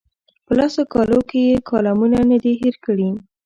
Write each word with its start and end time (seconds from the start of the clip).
په 0.45 0.51
لسو 0.59 0.81
کالو 0.93 1.19
کې 1.29 1.39
یې 1.49 1.57
کالمونه 1.69 2.19
نه 2.29 2.37
دي 2.43 2.53
هېر 2.61 2.75
کړي. 2.85 3.09